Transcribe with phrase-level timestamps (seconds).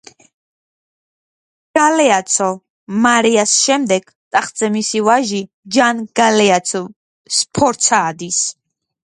[1.79, 2.47] გალეაცო
[3.03, 5.43] მარიას შემდეგ, ტახტზე მისი ვაჟი
[5.77, 6.83] ჯან გალეაცო
[7.43, 8.43] სფორცა ადის.